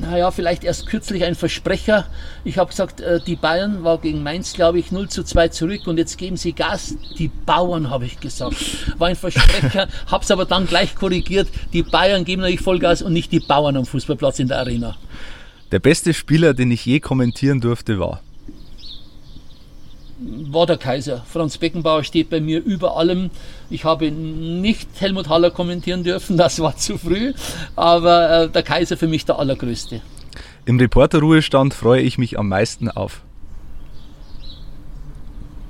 [0.00, 2.06] naja, vielleicht erst kürzlich ein Versprecher.
[2.44, 5.86] Ich habe gesagt, äh, die Bayern war gegen Mainz, glaube ich, 0 zu 2 zurück
[5.86, 6.94] und jetzt geben sie Gas.
[7.18, 8.56] Die Bauern, habe ich gesagt.
[8.98, 11.48] War ein Versprecher, habe es aber dann gleich korrigiert.
[11.72, 14.96] Die Bayern geben natürlich Vollgas und nicht die Bauern am Fußballplatz in der Arena.
[15.72, 18.22] Der beste Spieler, den ich je kommentieren durfte, war?
[20.18, 21.24] War der Kaiser.
[21.30, 23.30] Franz Beckenbauer steht bei mir über allem.
[23.70, 27.32] Ich habe nicht Helmut Haller kommentieren dürfen, das war zu früh,
[27.76, 30.00] aber äh, der Kaiser für mich der allergrößte.
[30.64, 33.22] Im Reporterruhestand freue ich mich am meisten auf.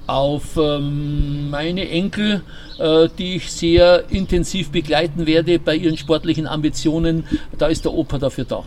[0.06, 2.42] Auf ähm, meine Enkel,
[2.78, 7.24] äh, die ich sehr intensiv begleiten werde bei ihren sportlichen Ambitionen.
[7.58, 8.64] Da ist der Opa dafür da.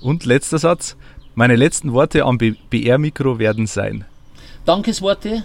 [0.00, 0.96] Und letzter Satz.
[1.36, 4.04] Meine letzten Worte am BR-Mikro werden sein.
[4.68, 5.44] Dankesworte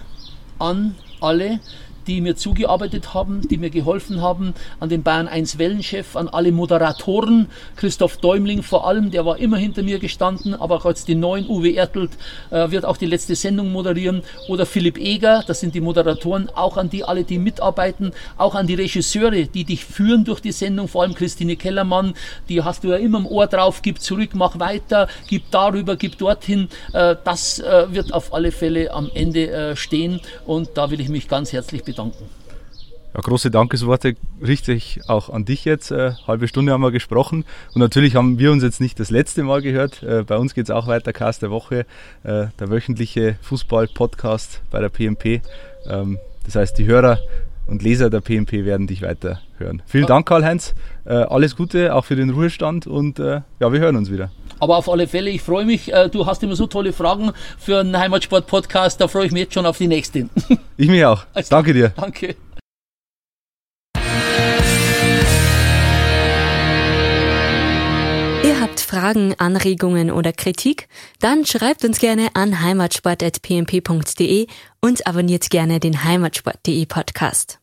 [0.58, 1.58] an alle,
[2.06, 6.52] die mir zugearbeitet haben, die mir geholfen haben, an den Bayern 1 Wellenchef, an alle
[6.52, 11.14] Moderatoren, Christoph Däumling vor allem, der war immer hinter mir gestanden, aber auch jetzt die
[11.14, 12.10] neuen, Uwe Ertelt
[12.50, 14.22] äh, wird auch die letzte Sendung moderieren.
[14.48, 18.66] Oder Philipp Eger, das sind die Moderatoren, auch an die alle, die mitarbeiten, auch an
[18.66, 22.14] die Regisseure, die dich führen durch die Sendung, vor allem Christine Kellermann,
[22.48, 26.18] die hast du ja immer im Ohr drauf, gib zurück, mach weiter, gib darüber, gib
[26.18, 31.00] dorthin, äh, das äh, wird auf alle Fälle am Ende äh, stehen und da will
[31.00, 32.24] ich mich ganz herzlich bedanken bedanken.
[33.14, 35.92] Ja, große Dankesworte richte ich auch an dich jetzt.
[35.92, 39.44] Äh, halbe Stunde haben wir gesprochen und natürlich haben wir uns jetzt nicht das letzte
[39.44, 40.02] Mal gehört.
[40.02, 41.86] Äh, bei uns geht es auch weiter, Cast der Woche,
[42.24, 45.42] äh, der wöchentliche Fußball-Podcast bei der PMP.
[45.86, 47.20] Ähm, das heißt, die Hörer
[47.66, 49.82] und Leser der PMP werden dich weiter hören.
[49.86, 50.74] Vielen Dank, Karl-Heinz.
[51.04, 54.32] Äh, alles Gute auch für den Ruhestand und äh, ja, wir hören uns wieder.
[54.60, 55.92] Aber auf alle Fälle, ich freue mich.
[55.92, 59.00] Äh, du hast immer so tolle Fragen für einen Heimatsport-Podcast.
[59.00, 60.28] Da freue ich mich jetzt schon auf die nächste.
[60.76, 61.24] Ich mich auch.
[61.34, 61.90] Also, danke dir.
[61.90, 62.34] Danke.
[68.44, 70.88] Ihr habt Fragen, Anregungen oder Kritik?
[71.20, 74.46] Dann schreibt uns gerne an heimatsport.pmp.de
[74.80, 77.60] und abonniert gerne den heimatsport.de Podcast.